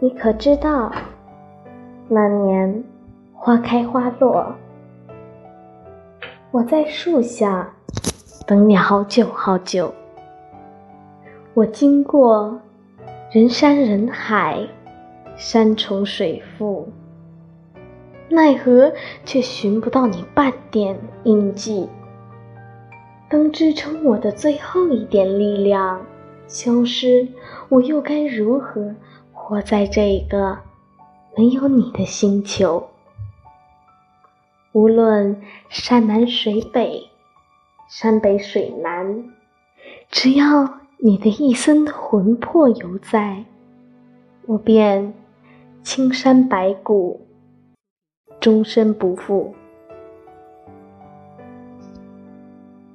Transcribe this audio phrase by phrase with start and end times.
[0.00, 0.90] 你可知道，
[2.08, 2.82] 那年
[3.32, 4.52] 花开花落，
[6.50, 7.72] 我在树下
[8.44, 9.94] 等你好久好久。
[11.54, 12.60] 我经过
[13.30, 14.66] 人山人海，
[15.36, 16.88] 山重水复，
[18.28, 18.92] 奈何
[19.24, 21.88] 却寻不到你半点印记。
[23.30, 26.04] 当支撑我的最后一点力量
[26.48, 27.28] 消失，
[27.68, 28.92] 我又该如何
[29.46, 30.58] 活在这个
[31.36, 32.88] 没有你的星球？
[34.72, 37.10] 无论山南水北，
[37.86, 39.30] 山北水南，
[40.10, 40.80] 只要……
[40.96, 43.44] 你的一身魂魄犹在，
[44.46, 45.12] 我便
[45.82, 47.26] 青山白骨，
[48.40, 49.54] 终身不负。